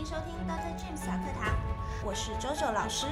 [0.00, 0.72] 欢迎收听 Dr.
[0.80, 1.54] James 小课堂，
[2.02, 3.04] 我是周周老师。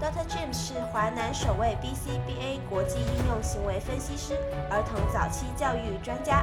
[0.00, 0.24] Dr.
[0.26, 4.38] James 是华南首位 BCBA 国际应用行为分析师，
[4.70, 6.42] 儿童早期教育专家，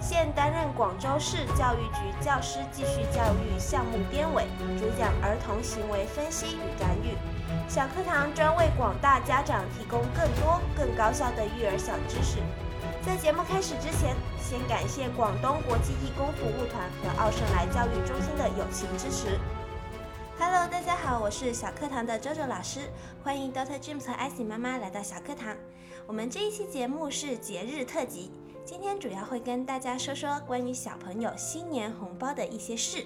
[0.00, 4.46] 现担任广州市教育局教师继续教育项目编委，
[4.78, 7.12] 主讲儿童行为分析与干预。
[7.68, 12.38] 小课堂专为广大家长提供更多、更高效的育儿小知识。
[13.06, 19.38] 在节目开始之前，先感谢广东国际义工服务团和奥盛来教育中心的友情支持。
[20.36, 22.90] Hello，大家好，我是小课堂的周周老师，
[23.22, 23.78] 欢迎 Dr.
[23.78, 25.56] James 和 icy 妈妈来到小课堂。
[26.04, 28.32] 我们这一期节目是节日特辑，
[28.64, 33.04] 今天主要会跟大家说说关于小朋友新年红包的一些事。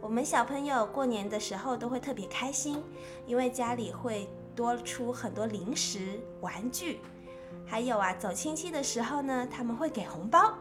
[0.00, 2.82] 我们小朋友过年的时候都会特别开心，
[3.24, 6.98] 因为家里会多出很多零食、玩具。
[7.66, 10.54] 还有啊，走亲戚的时候呢，他们会给红包。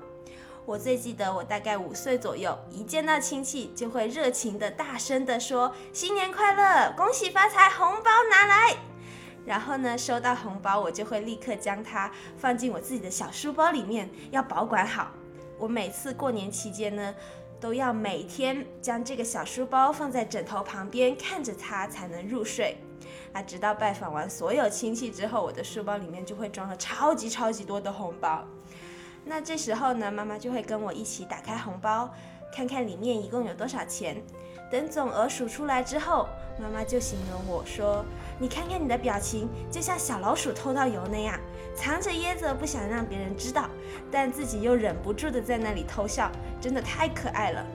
[0.65, 8.75] 我最记得，我大概五岁左右，一见到亲戚就会热情的、大声的说“新年快乐，恭喜发财，红包拿来”。
[9.45, 15.11] 然后呢，收到红包，我就会立刻将它放进我自己的小书包里面，要保管好。
[15.59, 17.13] 我每次过年期间呢，
[17.59, 22.75] 都要每天将这个小书包放在枕头旁边，看着它才能入睡。
[23.35, 28.41] 啊，直到拜访完所有亲戚之后，我的书包里面就会装了超级超级多的红包。
[29.25, 32.09] 那这时候呢，妈妈就会跟我一起打开红包，
[32.53, 34.23] 看看里面一共有多少钱。
[34.71, 38.05] 等总额数出来之后，妈妈就形容我说
[38.39, 41.37] ：“你看看你的表情，就像小老鼠偷到油那样，
[41.75, 43.69] 藏着掖着不想让别人知道，
[44.09, 47.65] 但自己又忍不住的在那里偷笑，真的太可爱了。”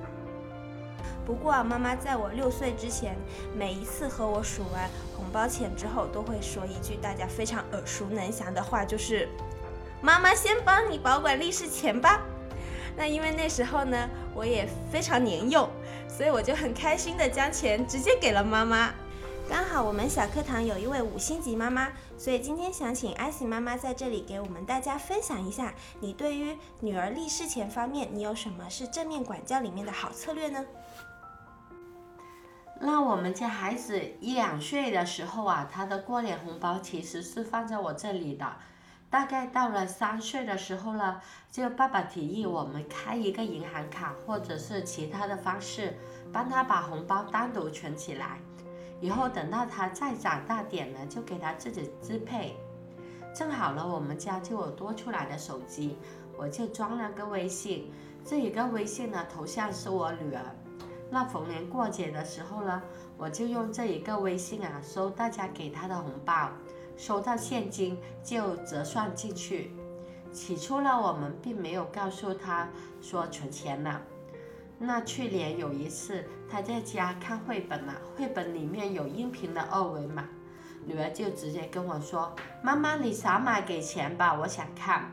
[1.26, 3.16] 不过啊，妈妈在我六岁之前，
[3.54, 9.28] 每一次和我数完红包钱之后，都会说一句大家非常耳熟能详的话，就是
[10.02, 12.22] “妈妈先帮你保管利是钱吧”。
[12.96, 15.70] 那因为那时候呢，我也非常年幼，
[16.08, 18.92] 所以我就很开心的将钱直接给了妈妈。
[19.48, 30.64] 刚好我们小课堂有一位五星级妈妈，所以今天想请艾希妈妈在这里给我们大家分享一下，你对于女儿利是钱方面，你有什么是正面管教里面的好策略呢？
[32.82, 38.50] 那我们家孩子一两岁的时候啊，他的过年红包其实是放在我这里的。
[39.10, 41.20] 大概到了三岁的时候呢，
[41.50, 45.94] 就爸爸提议我们开一个银行卡，或者是其他的方式，
[46.32, 48.38] 帮他把红包单独存起来。
[48.98, 52.56] 以后等到他再长大点呢，就给他自己支配。
[53.34, 55.98] 正好呢，我们家就有多出来的手机，
[56.38, 57.92] 我就装了个微信。
[58.24, 60.42] 这一个微信呢，头像是我女儿。
[61.10, 62.80] 那逢年过节的时候呢，
[63.18, 66.50] 我就用这一个微信啊收大家给他的红包，
[66.96, 69.72] 收到现金就折算进去。
[70.32, 72.68] 起初呢，我们并没有告诉他
[73.02, 74.00] 说存钱了。
[74.78, 80.24] 那去年有一次他在家看绘本嘛，绘本里面有音频的二维码，
[80.86, 85.10] 女儿就直接跟我说：“妈妈，你扫码给钱吧，我想看。”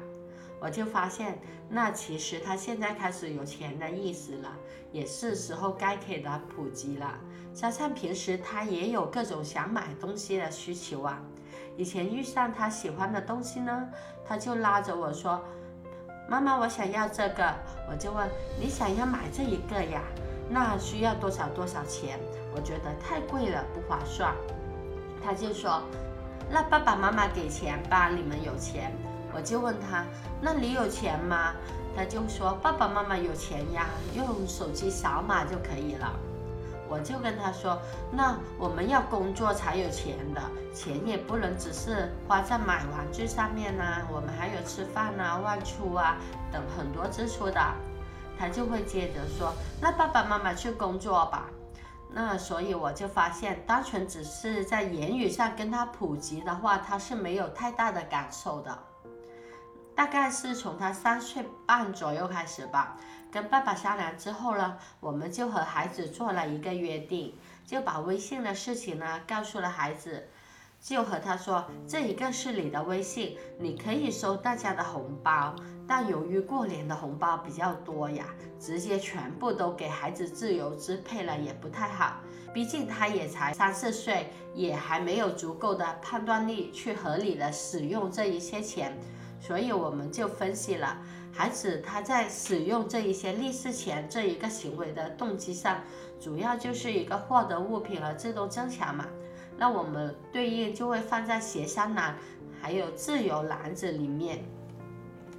[0.59, 1.37] 我就发现，
[1.69, 4.51] 那其实他现在开始有钱的意思了，
[4.91, 7.13] 也是时候该给他普及了。
[7.53, 11.21] 加上平时他也有各种想买东西的需求啊。
[11.75, 13.87] 以前遇上他喜欢的东西呢，
[14.25, 15.39] 他就拉着我说
[16.27, 17.53] ：“妈妈，我想要这个。”
[17.89, 18.27] 我就问
[18.59, 20.01] ：“你想要买这一个呀？
[20.49, 22.19] 那需要多少多少钱？”
[22.55, 24.33] 我觉得太贵了，不划算。
[25.23, 25.83] 他就说
[26.49, 28.91] ：“那爸爸妈妈给钱吧，你们有钱。”
[29.37, 30.03] 我就问他
[30.41, 31.53] ：“那你有钱吗？”
[31.95, 36.11] 他就说：“爸爸妈妈有钱呀，用手机扫码就可以了。”
[36.89, 37.79] 我就跟他说
[38.11, 40.41] ：“那我们要工作才有钱的，
[40.73, 46.17] 钱也不能只是花在买玩具上面呐，我们还有吃饭啊、外出啊
[46.51, 47.61] 等很多支出的。”
[48.39, 51.45] 他就会接着说：“那爸爸妈妈去工作吧。”
[52.09, 58.75] 那所以我就发现，单纯只是在言语上跟他普及的话，他是没有太大的感受的。
[59.97, 62.95] 大概是从他三岁半左右开始吧，
[63.31, 67.33] 跟爸爸商量之后呢，我们就和孩子做了一个约定，
[67.65, 70.27] 就把微信的事情呢告诉了孩子，
[70.79, 75.55] 就和他说，这一个是你的微信，你可以收大家的红包，
[75.87, 78.27] 但由于过年的红包比较多呀，
[78.59, 82.17] 直接全部都给孩子自由支配了也不太好，
[82.53, 88.95] 毕竟他也才三四岁，也还没有足够的判断力去合理的使用这一些钱。
[89.47, 90.97] 所以我们就分析了，
[91.31, 95.81] 孩子他在使用这一些利是钱这一个行为的动机上，
[96.19, 99.07] 主要就是一个获得物品和自动增强嘛。
[99.57, 102.17] 那我们对应就会放在协商栏，
[102.61, 104.43] 还有自由篮子里面。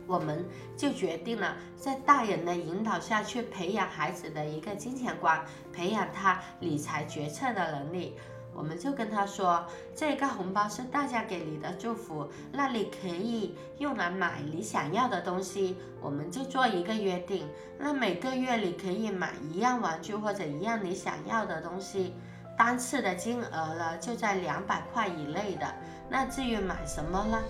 [0.07, 0.43] 我们
[0.75, 8.17] 就决定了在大人的引导下去培养孩子的一个金钱观，培养他理财决策的能力。
[8.59, 9.65] 我们就跟他说，
[9.95, 15.77] 这个红包是大家给你的祝福，那你可以用来买你想要的东西。
[16.01, 17.47] 我们就做一个约定，
[17.79, 22.15] 那每个月你可以买一样玩具或者一样你想要的东西，
[22.59, 25.73] 单次的金额呢就在两百块以内的。
[26.11, 27.41] 那至于买什么呢，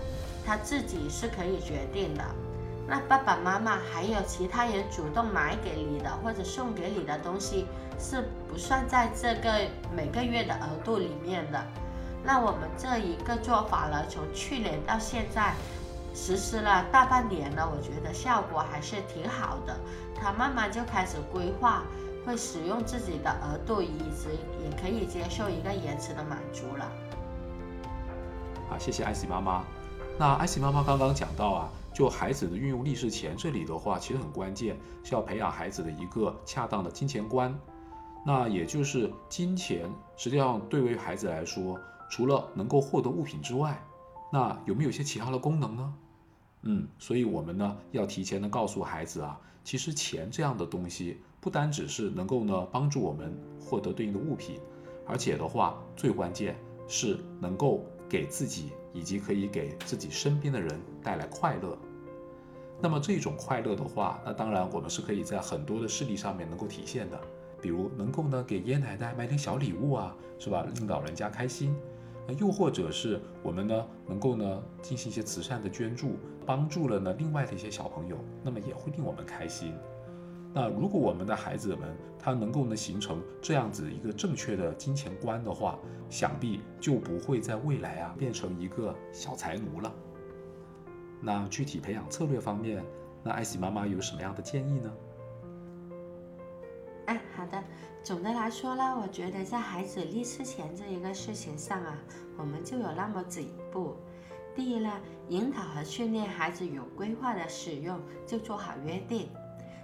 [0.45, 2.23] 他自己是可以决定的。
[2.87, 7.65] 那爸爸妈妈还有其他人主动买给你的或者送给你的东西，
[7.99, 11.61] 是不算在这个每个月的额度里面的。
[12.23, 15.53] 那我们这一个做法呢，从去年到现在
[16.15, 19.77] 实施了大半年了，我觉得效果还是挺好的。
[20.15, 21.83] 他慢慢就开始规划，
[22.25, 24.29] 会使用自己的额度，以及
[24.63, 26.91] 也可以接受一个延迟的满足了。
[28.69, 29.63] 好，谢谢艾希妈妈。
[30.17, 31.69] 那艾希妈妈刚刚讲到啊。
[31.91, 37.53] 就孩子的运用利是钱，这里的话其实很关键，是要培养孩子的一个恰当的金钱观。
[38.25, 41.79] 那也就是金钱，实际上对于孩子来说，
[42.09, 43.81] 除了能够获得物品之外，
[44.31, 45.93] 那有没有一些其他的功能呢？
[46.63, 54.59] 嗯，所以我们呢要提前的告诉孩子啊，其实钱这样的东西，不单只是能够呢帮助我们获得对应的物品，
[55.07, 56.57] 而且的话，最关键
[56.87, 61.77] 是能够给自己以及可以给自己身边的人带来快乐。
[62.81, 67.21] 那么这种快乐的话，那当然我们是可以在很多的事例上面能够体现的，
[67.61, 70.65] 比如能够呢给爷爷奶奶买点小礼物啊，是吧？
[70.75, 71.75] 令老人家开心。
[72.37, 79.73] 又或者是我们呢能够呢进行一些慈善的捐助，帮助了呢另外的一些小朋友，那么也会令我们开心。
[80.53, 89.91] 那如果我们的孩子们他能够呢形成这样子一个正确的金钱观的话，想必就不会在未来啊变成一个小财奴了。
[91.21, 92.83] 那具体培养策略方面，
[93.23, 94.91] 那艾希妈妈有什么样的建议呢？
[97.09, 97.59] 哎，好的。
[98.03, 101.97] 总的来说呢，我觉得在孩子立事前这一个事情上啊，
[102.37, 103.95] 我们就有那么几步。
[104.55, 104.91] 第一呢，
[105.27, 109.27] 引导和训练孩子有规划的使用，就做好约定。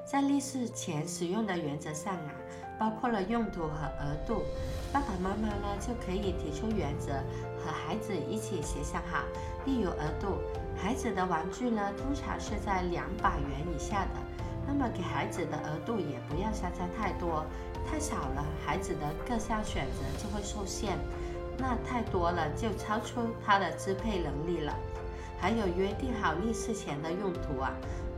[0.05, 2.31] 在立事前使用的原则上啊，
[2.79, 4.43] 包括了用途和额度，
[4.93, 7.11] 爸爸妈妈呢就可以提出原则，
[7.57, 9.23] 和孩子一起协商好。
[9.65, 10.37] 例如额度。
[10.77, 14.11] 孩子的玩具呢，通常是在两百元以下的，
[14.67, 17.45] 那么给孩子的额度也不要相差太多，
[17.89, 20.97] 太少了，孩子的各项选择就会受限；
[21.57, 24.75] 那太多了，就超出他的支配能力了。
[25.39, 27.71] 还有约定好立事前的用途啊，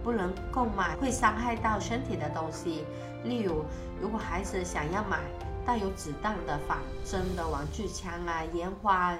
[0.04, 2.86] 不能购买会伤害到身体的东西，
[3.24, 3.66] 例如，
[4.00, 5.20] 如果孩子想要买
[5.66, 9.18] 带有子弹的仿真的玩具枪啊、烟花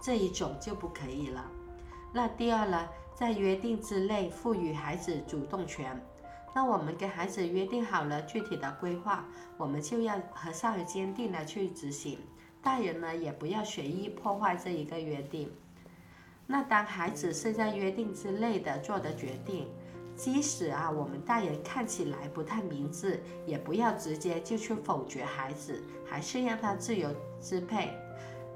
[0.00, 1.44] 这一种就不可以了。
[2.12, 6.02] 那第二呢，在约定之内赋予孩子主动权。
[6.54, 9.24] 那我们跟孩子约定好了具体的规划，
[9.56, 12.18] 我们就要和善而坚定的去执行。
[12.62, 15.52] 大人呢，也不要随意破坏这一个约定。
[16.46, 19.68] 那当孩子是在约定之内的做的决定，
[20.14, 27.10] 即使啊我们大人看起来不太明智，也不要直接就去否决孩子，还是让他自由
[27.40, 27.90] 支配。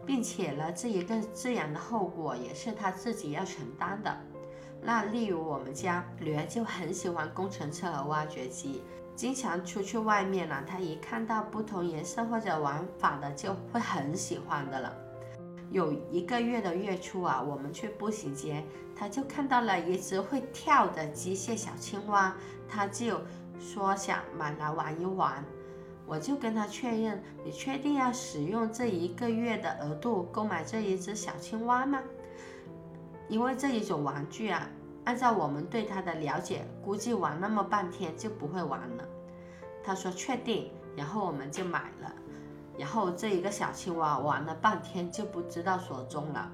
[0.06, 4.17] 并且呢，这一个自然的后果也是他自己要承担的。
[4.83, 8.83] 那例如我们家女儿就很喜欢工程车和挖掘机，
[9.15, 14.95] 经常出去外面呢，她一看到不同颜色或者玩法的就会很喜欢的了。
[15.71, 18.64] 有一个月的月初啊，我们去步行街，
[18.97, 22.35] 她就看到了一只会跳的机械小青蛙，
[22.69, 23.21] 她就
[23.61, 25.45] 说想买来玩一玩。
[26.07, 32.00] 我就跟他确认，你确定要使用这一个月的额度购买这一只小青蛙吗？
[33.29, 34.67] 因为这一种玩具啊，
[35.09, 39.05] 按照我们对它的了解，估计玩那么半天就不会玩了。
[39.83, 42.12] 他说确定，然后我们就买了。
[42.77, 46.53] 然后这一个小青蛙玩了半天就不知道所踪了。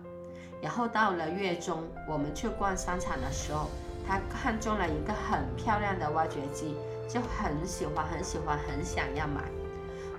[0.63, 3.69] 然后到了月中，我们去逛商场的时候，
[4.07, 6.77] 他看中了一个很漂亮的挖掘机。
[7.09, 9.43] 就很喜欢，很喜欢，很想要买。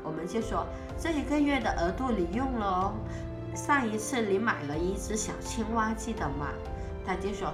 [0.04, 0.68] 我们就说
[1.00, 2.94] 这一个月的额度你用了哦。
[3.56, 6.50] 上一次你买了一只小青蛙，记得吗？
[7.06, 7.54] 他就说，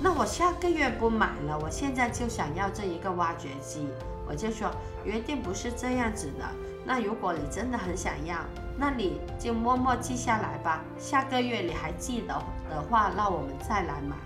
[0.00, 3.88] 那我下个月不买了，我现在就想要这一个挖掘机。
[4.26, 4.70] 我就说
[5.04, 6.44] 约定不是这样子的。
[6.86, 8.38] 那如果你真的很想要，
[8.76, 10.82] 那你就默默记下来吧。
[10.98, 12.34] 下个月你还记得
[12.68, 14.16] 的话，那我们再来买。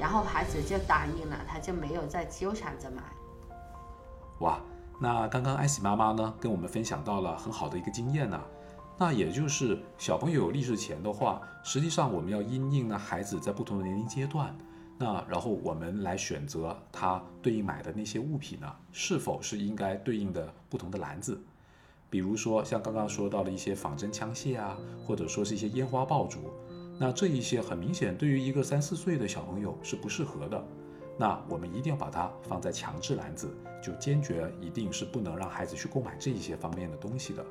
[0.00, 3.02] 然后孩子就答应了，他就没有再纠缠着买。
[4.40, 4.58] 哇，
[4.98, 8.40] 那刚刚艾喜妈妈呢跟我们分享到了很好的一个经验呢，
[8.98, 14.56] 那也就是小朋友有立誓前的话，实际上我们要因应呢孩子在不同的年龄阶段，
[14.96, 21.38] 那然后我们来选择它对应买的那些物品呢，是否是应该对应的不同的篮子？
[22.08, 26.52] 比如说像刚刚说到的一些仿真枪械啊，或者说是一些烟花爆竹，
[26.96, 30.64] 那这一些很明显对于一个三四岁的小朋友是不适合的。
[31.18, 37.44] 那我们一定要把它放在强制篮子，就坚决一定是不能让孩子去购买这一些方面的东西的。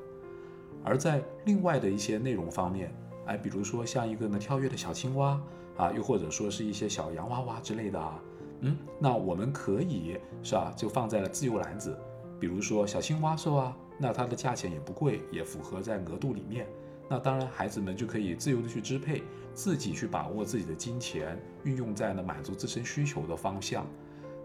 [0.82, 2.94] 而在另外的一些内容方面，
[3.26, 5.40] 哎，比如说像一个呢跳跃的小青蛙
[5.76, 8.20] 啊，又或者说是一些小洋娃娃之类的啊，
[8.60, 11.98] 嗯，那我们可以是吧，就放在了自由篮子。
[12.40, 16.66] 比如说小青蛙是吧，那它的价钱也不贵，也符合在额度里面。
[17.08, 23.86] 那当然，孩子们就可以自由的去支配，自己去把握自己的金钱，运用在呢满足自身需求的方向。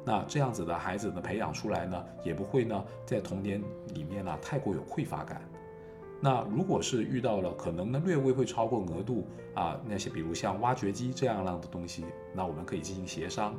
[0.05, 3.61] 那这样子的孩子呢，培养出来呢，也不会呢在童年
[3.93, 5.41] 里面呢太过有匮乏感。
[6.21, 13.55] 那如果是遇到了可能呢略微会超过额度啊，那些比如像挖掘机这样样的东西，那我们可以进行协商。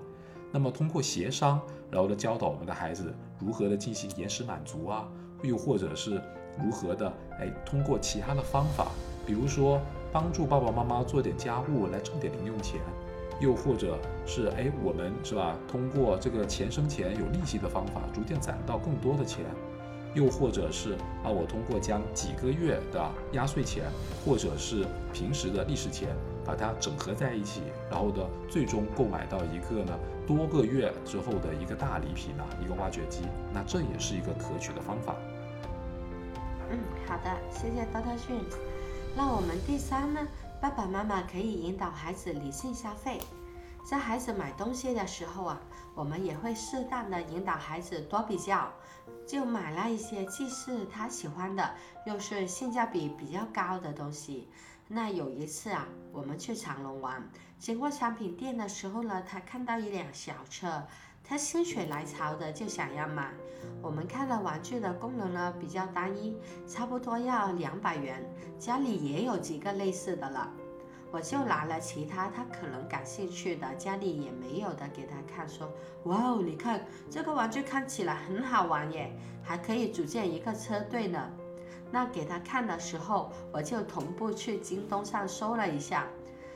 [0.53, 5.09] 那么通过协商，然后呢教导我们的孩子如何的进行延时满足啊，
[5.43, 6.21] 又或者是
[6.63, 8.89] 如何的哎通过其他的方法，
[9.25, 9.81] 比如说
[10.13, 12.81] 帮助爸爸妈妈做点家务来挣点零用钱，
[13.41, 19.47] 又或者是哎我们是吧通过这个钱生钱有利息的方法，逐渐攒到更多的钱。
[20.15, 23.85] 又或者是啊，我通过将几个月的压岁钱，
[24.25, 35.15] 或者是平时的利是钱，把它整合在一起，然后呢，最终购买到一个呢多个月之后的一个大礼品呢，一个挖掘机，那这也是一个可取的方法。
[36.71, 38.57] 嗯，好的，谢谢 Doctor James。
[39.17, 40.27] 那我们第三呢，
[40.61, 43.19] 爸爸妈妈可以引导孩子理性消费，
[43.85, 45.61] 在孩子买东西的时候啊，
[45.95, 48.69] 我们也会适当的引导孩子多比较。
[49.27, 51.75] 就买了一些既是他喜欢的，
[52.07, 54.49] 又是性价比比较高的东西。
[54.89, 57.23] 那有一次啊，我们去长隆玩，
[57.59, 60.83] 经过商品店的时候呢，他看到一辆小车，
[61.23, 63.33] 他心血来潮的就想要买。
[63.83, 66.37] 我们看了玩具的功能呢比较单一，
[66.67, 68.25] 差不多要两百元，
[68.59, 70.51] 家里也有几个类似的了。
[71.13, 75.69] 我就拿了其他他可能感兴趣的，家里也没有的给他看，说
[76.05, 79.13] ：“哇哦，你看这个玩具看起来很好玩耶，
[79.43, 81.29] 还可以组建一个车队呢。”
[81.91, 86.07] 那给他看的时候，我就同步去京东上搜了一下，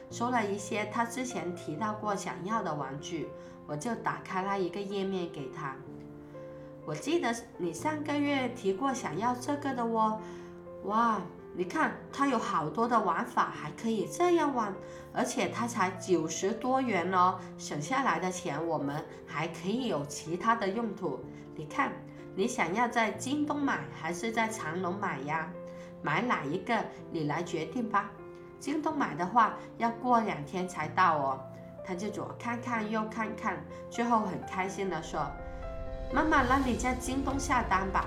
[0.09, 3.29] 搜了一些他之前提到过想要的玩具，
[3.67, 5.75] 我就打开了一个页面给他。
[6.87, 10.21] 我记得你上个月提过想要这个的哦，
[10.85, 11.21] 哇！
[11.57, 14.75] 你看，它有好多的玩法，还可以这样玩，
[15.13, 21.25] 而且它才九十多元哦，省下来的钱我们还可以有其他的用途。
[21.55, 21.93] 你看，
[22.35, 25.49] 你想要在京东买还是在长隆买呀？
[26.03, 26.77] 买哪一个
[27.13, 28.11] 你来决定吧。
[28.59, 31.41] 京东买的话要过两天才到哦。
[31.87, 35.31] 他就左看看右看看，最后很开心的说
[36.13, 38.07] ：“妈妈，那你在京东下单吧。”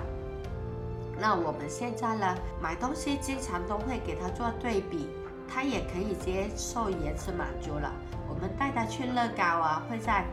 [1.20, 5.08] 那我们现在呢，买东西经常都会给他做对比，
[5.48, 7.92] 他也可以接受延迟满足了。
[8.28, 10.24] 我们带他去乐高啊，会在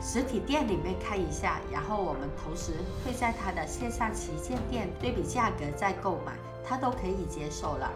[0.00, 2.72] 实体店里面看一下，然后我们同时
[3.04, 7.90] 会在他的线上旗舰店对比价格再购买，他都可以接受了。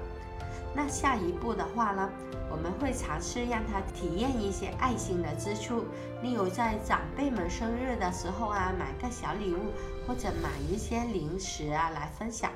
[0.75, 2.11] 那下一步的话呢，
[2.51, 5.85] 我们会尝试让他体验一些爱心的支出，
[6.23, 9.59] 例如在长辈们生日的时候啊，买个小礼物，
[10.07, 12.51] 或者买一些零食啊来分享。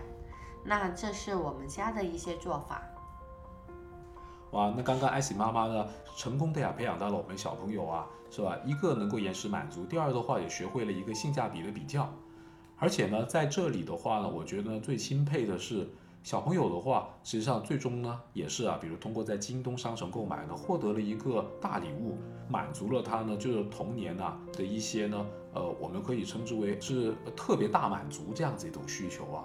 [0.65, 2.81] 那这是我们家的一些做法。
[4.53, 8.57] 哇，那刚刚艾喜妈妈呢，成功的呀培养到了我们小朋友啊，是吧？
[8.65, 12.11] 一个能够延时满足，第二的话也学会了一个性价比的比较，
[12.79, 15.87] 而且呢，在这里的话呢，我觉得最钦佩的是。
[16.26, 22.18] 小朋友的话，实际上最终呢也是啊，比如通过在京东商城购买呢，获得了一个大礼物，
[22.49, 29.45] 满足了他呢就是童年呐的一些呢，呃，我们可以称之为是特别大满足这样子一种需求啊。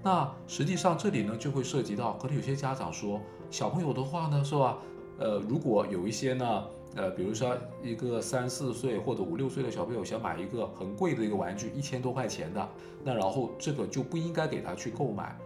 [0.00, 3.20] 那实际上这里呢就会涉及到，可能有些家长说，
[3.50, 4.78] 小朋友的话呢是吧，
[5.18, 12.68] 呃，如果有一些呢，呃，比如说一个三四岁或者五六岁的小朋友想买一个很贵的一个玩具，一千多块钱的，
[13.02, 15.36] 那然后这个就不应该给他去购买。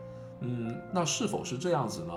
[0.40, 2.14] 嗯，那是否是这样子呢？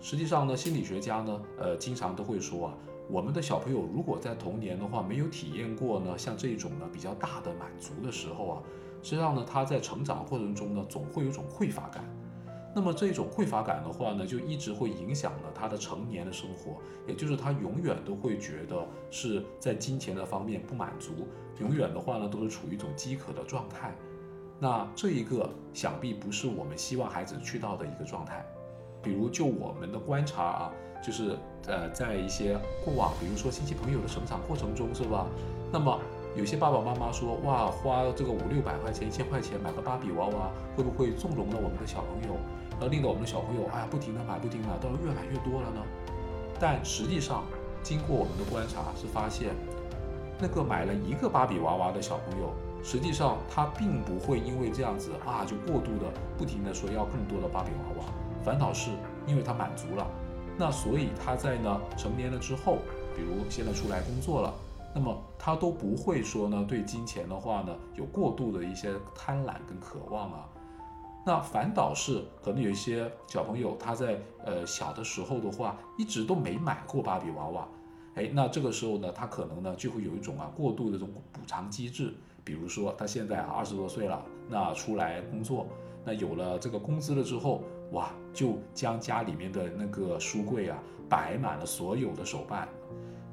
[0.00, 2.74] 实际上呢，心理学家呢，呃，经常都会说啊，
[3.10, 8.62] 我们的小朋友如果在童年的话没有体验过呢，像这种呢比较大的满足的时候啊，
[9.02, 12.04] 实际上呢，他在成长过程中呢，总会有种匮乏感。
[12.76, 16.76] 那么这种匮乏感的话呢，就一直会影响了他的成年的生活，
[17.08, 21.26] 也就是他永远都会觉得是在金钱的方面不满足，
[21.58, 23.96] 永远的话呢，都是处于一种饥渴的状态。
[24.58, 28.44] 那这一个想必不是我们希望孩子去到的一个状态。
[29.00, 35.26] 比如就我们的观察啊，就是呃，在一些过往，比如说亲戚朋友的成长过程中，是吧？
[35.72, 35.96] 那么
[36.36, 42.36] 有些爸爸妈妈说，哇，花这个五六百块钱、一千块钱买个芭比娃娃，会不会纵容了我们的小朋友，
[42.72, 45.80] 然后令到我们的小朋友，哎呀，不停的买，不停的买，到越买越多了呢？
[46.58, 47.44] 但实际上，
[47.84, 49.54] 经过我们的观察，是发现，
[50.40, 58.04] 那个买了一个芭比娃娃的小朋友，实际上他并不会因为这样子啊，就过度的不停的说要更多的芭比娃娃，
[58.44, 58.90] 反倒是
[59.26, 60.06] 因为他满足了。
[60.56, 62.78] 那所以他在呢成年了之后，
[63.14, 64.54] 比如现在出来工作了，
[64.94, 70.48] 那么他都不会说呢对金钱的话呢有过度的一些贪婪跟渴望啊。
[71.26, 77.68] 那反倒是可能有一些小朋友他在呃小的时候的话一直都没买过芭比娃娃，
[78.14, 82.14] 哎，那这个时候呢他可能呢就会有一种啊过度的这种补偿机制，
[82.48, 85.66] 比如说他现在二十多岁了，那出来工作，
[86.02, 87.62] 那有了这个工资了之后。
[87.92, 90.76] 哇，就将家里面的那个书柜啊
[91.08, 92.68] 摆满了所有的手办，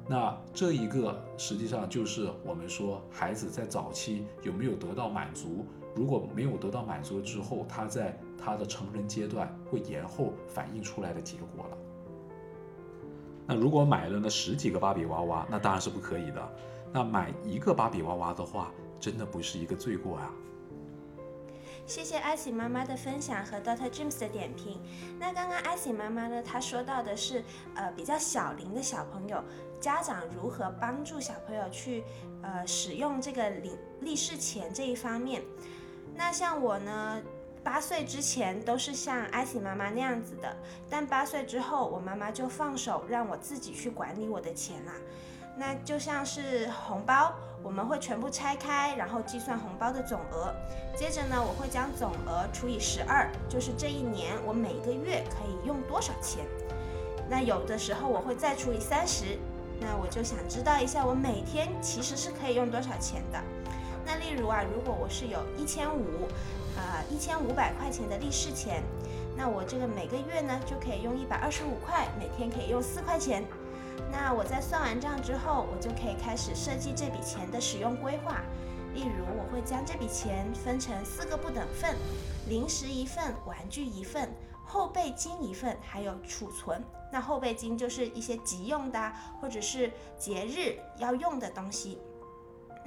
[0.08, 11.76] 那这一个实际上就是我们说孩子在早期有没有得到满足，如果没有得到满足之后，他在他的成人阶段会延后反映出来的结果了。
[13.46, 16.52] 那如果买了那十几个芭比娃娃，那当然是不可以的。
[16.94, 18.72] 那买一个芭比娃娃的话，
[19.06, 20.32] 真的不是一个罪过啊。
[21.86, 24.80] 谢谢艾喜妈妈的分享和 Doctor James 的点评。
[25.16, 27.44] 那刚刚艾喜妈妈呢，她说到的是，
[27.76, 29.40] 呃，比较小龄的小朋友，
[29.80, 32.02] 家长如何帮助小朋友去，
[32.42, 33.70] 呃，使用这个立
[34.00, 35.40] 立式钱这一方面。
[36.16, 37.22] 那像我呢，
[37.62, 40.56] 八岁之前都是像艾喜妈妈那样子的，
[40.90, 44.94] 但八岁之后，我妈妈就放手让我自己去管理我的钱啦。
[45.58, 47.34] 那就像是红包，
[47.66, 50.54] 我们会全部拆开，然后计算红包的总额。
[50.94, 56.46] 接着呢，我会将总额除以十二，就是这一年我每个月可以用多少钱。
[57.28, 59.36] 那有的时候我会再除以三十，
[59.80, 63.42] 那我就想知道一下我每天其实是可以用多少钱的。
[64.06, 66.28] 那例如啊，如果我是有一千五，
[66.76, 68.80] 呃一千五百块钱的利是钱，
[69.36, 73.42] 那我这个每个月呢就可以用一百二十五块，每天可以用四块钱。
[74.18, 78.40] 那我在算完账之后，我就可以开始设计这笔钱的使用规划。
[78.94, 81.94] 例如，我会将这笔钱分成四个不等份：
[82.48, 84.30] 零食一份，玩具一份，
[84.64, 86.82] 后备金一份，还有储存。
[87.12, 91.98] 那后备金就是一些急用的，或者是节日要用的东西。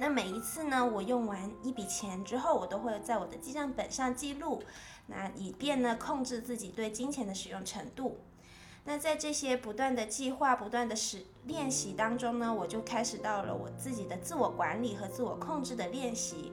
[0.00, 4.60] 那每一次呢，我用完一笔钱之后，我都会在我的记账本上记录，
[5.06, 8.18] 那以便呢控制自己对金钱的使用程度。
[8.84, 16.52] 那在这些不断的计划、不断的实练习当中呢，我就开始到了我自己的自我管理和自我控制的练习。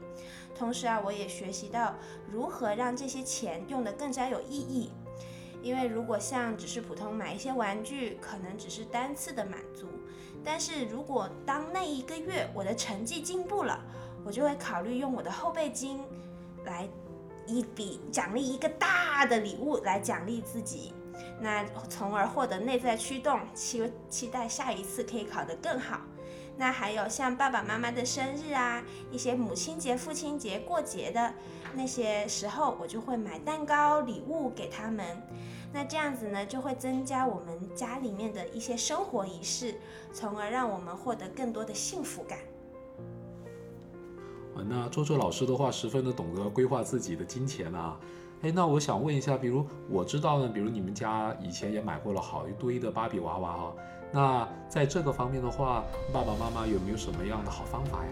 [0.56, 1.96] 同时啊，我也学习到
[2.30, 4.92] 如何让这些钱用得更加有意义。
[5.63, 9.88] 因为如果像只是普通买一些玩具，可能只是单次的满足。
[10.44, 13.84] 但是如果当那一个月我的成绩进步了，
[14.24, 16.00] 我就会考虑用我的后备金
[16.66, 16.88] 来
[17.48, 20.94] 一笔奖励一个大的礼物来奖励自己。
[21.40, 26.02] 那从而获得内在驱动，期期待下一次可以考得更好。
[26.58, 31.34] 那还有像爸爸妈妈的生日啊，一些母亲节、父亲节过节的
[31.76, 35.06] 那些时候，我就会买蛋糕、礼物给他们。
[35.72, 39.76] 那这样子呢，就会增加我们家里面的一些生活仪式，
[40.12, 42.40] 从而让我们获得更多的幸福感。
[44.68, 48.00] 那周周老师的话，十分的懂得规划自己的金钱啊。
[48.43, 53.73] 哎，那我想问一下，比如我知道呢，比如你们家以前也买过了好一堆的芭比娃娃哈，
[54.12, 58.12] 那在这个方面的话，爸爸妈妈有没有什么样的好方法呀？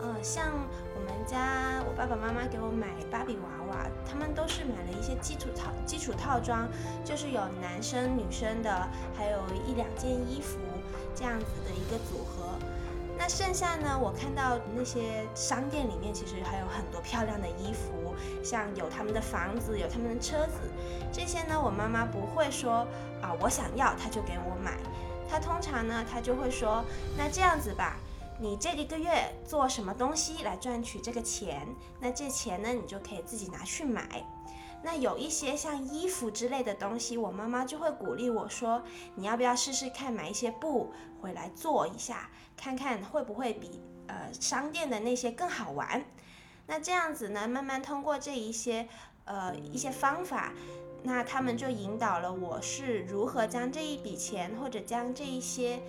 [0.00, 0.46] 呃，像
[0.94, 6.66] 我们家我爸爸妈妈给我买芭比娃娃，他们都是买了一些基础套基础套装，
[7.04, 8.70] 就是有男生女生的，
[9.14, 10.56] 还有一两件衣服
[11.14, 12.56] 这样子的一个组合。
[13.18, 13.98] 那剩下呢？
[14.00, 20.70] 我看到那些商店里面其实还有很多漂亮的衣服，像有他们的房子，有他们的车子，
[21.12, 22.86] 这些呢，我妈妈不会说
[23.20, 24.78] 啊，我想要，她就给我买。
[25.28, 26.84] 她通常呢，她就会说，
[27.16, 27.96] 那这样子吧，
[28.38, 29.10] 你这一个月
[29.44, 31.66] 做什么东西来赚取这个钱？
[31.98, 34.24] 那这钱呢，你就可以自己拿去买。
[34.82, 38.82] 那有一些像衣服之类的东西，我妈妈就会鼓励我说，
[39.16, 42.30] 你要不要试试看买一些布回来做一下？
[42.56, 46.04] 看看会不会比呃商店的那些更好玩？
[46.66, 48.88] 那这样子呢，慢慢通过这一些
[49.24, 50.52] 呃一些方法，
[51.02, 55.80] 那他们就引导了我是如何将这一笔钱或者将这一些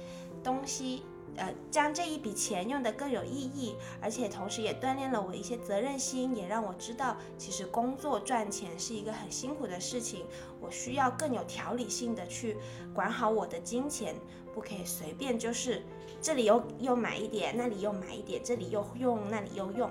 [0.43, 1.03] 东西
[1.39, 10.25] 呃，将这一笔钱用得更有意义，而且同时也锻炼了我一些责任心，也让我知道，其实工作赚钱是一个很辛苦的事情，
[10.59, 12.57] 我需要更有条理性的去
[12.93, 14.13] 管好我的金钱，
[14.53, 15.81] 不可以随便就是
[16.21, 19.89] 这里又又买一点，那里又买一点，这里又用，那里又用。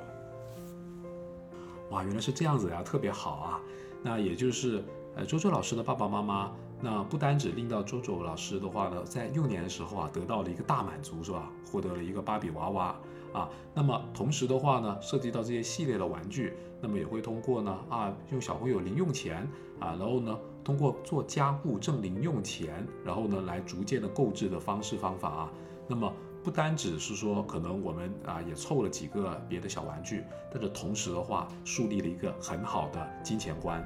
[1.91, 3.61] 哇，原来是这样子呀，特别好啊。
[4.03, 4.85] 那也就是，
[5.17, 6.55] 呃，周周老师的爸爸妈妈。
[6.81, 11.51] 那不单只令到周周老师的话呢，在幼年的时候啊，得到了一个大满足，是吧？
[11.73, 12.97] 获得了一个芭比娃娃
[13.33, 13.49] 啊。
[13.75, 19.49] 那么同时的话呢，涉及到这些系列的玩具，那么也会通过呢啊，用小朋友零用钱
[19.81, 25.53] 啊，然后呢，通过做家务挣零用钱，然后呢，来逐渐的购置的方式方法啊。
[25.88, 26.12] 那么
[26.45, 33.85] 不单只是说，可能我们啊也凑了几个别的小玩具，但是同时的话，树立了一个很好的金钱观。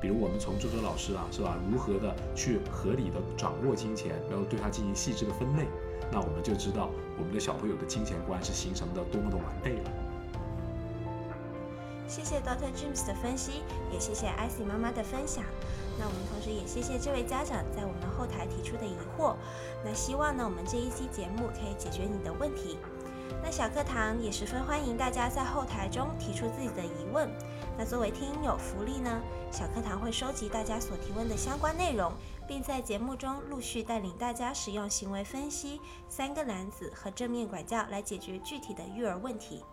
[0.00, 1.58] 比如我们从周周老师啊，是吧？
[1.70, 5.66] 如何的去合理的掌握金钱，然后对它进行细致的分类，
[6.10, 9.90] 那我们就知道我们的小朋友的金钱观是形成的多么的完备了。
[12.08, 15.44] 谢谢 Doctor James 的分析，也谢谢 icy 妈妈的分享。
[15.96, 19.36] 那我们同时也谢谢这位家长在我们后台提出的疑惑。
[19.84, 22.78] 那希望呢，我们这一期节目可以解决你的问题。
[23.42, 27.28] 那小课堂也十分欢迎大家在后台中提出自己的疑问。
[27.78, 32.12] 那作为听友福利呢，小课堂会收集大家所提问的相关内容，
[32.46, 39.64] 并在节目中陆续带领大家使用行为分析、三个篮子和正面管教来解决具体的育儿问题。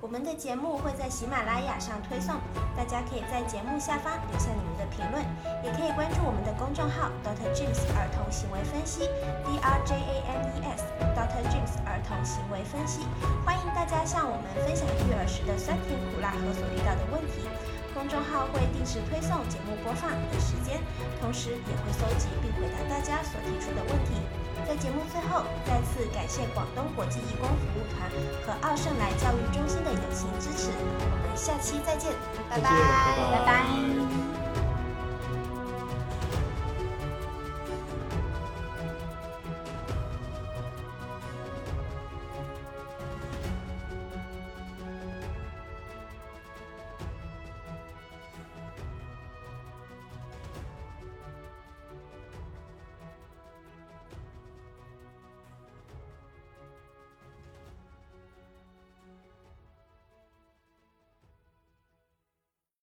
[0.00, 2.36] 我们的节目会在喜马拉雅上推送，
[2.76, 5.22] 大家可以在节目下方留下你们的评论，
[5.62, 9.06] 也可以关注我们的公众号 dot James 儿童行为分析
[9.44, 10.84] D R J A M E S
[11.18, 13.02] Doctor James 儿童行为分析，
[13.44, 17.42] 欢迎大家向我们分享育儿时的酸甜苦辣和所遇到的问题。
[17.90, 20.78] 公众号会定时推送节目播放的时间，
[21.18, 24.14] 同时也会搜集并回答大家所提出的问题。
[24.62, 28.06] 在节目最后，再次感谢广东国际义工服务团
[28.46, 30.70] 和奥盛来教育中心的友情支持。
[30.70, 32.12] 我们下期再见，
[32.48, 34.27] 拜拜，拜拜。